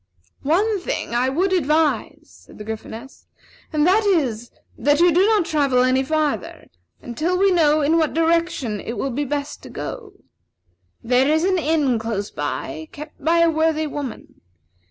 "One 0.41 0.79
thing 0.79 1.13
I 1.13 1.29
would 1.29 1.51
strongly 1.51 1.59
advise," 1.59 2.21
said 2.45 2.57
the 2.57 2.63
Gryphoness, 2.63 3.27
"and 3.71 3.85
that 3.85 4.03
is, 4.03 4.49
that 4.75 4.99
you 4.99 5.11
do 5.11 5.23
not 5.27 5.45
travel 5.45 5.83
any 5.83 6.01
farther 6.01 6.69
until 7.03 7.37
we 7.37 7.51
know 7.51 7.81
in 7.83 7.99
what 7.99 8.15
direction 8.15 8.79
it 8.79 8.93
will 8.97 9.11
be 9.11 9.25
best 9.25 9.61
to 9.61 9.69
go. 9.69 10.13
There 11.03 11.29
is 11.31 11.43
an 11.43 11.59
inn 11.59 11.99
close 11.99 12.31
by, 12.31 12.87
kept 12.91 13.23
by 13.23 13.41
a 13.41 13.51
worthy 13.51 13.85
woman. 13.85 14.41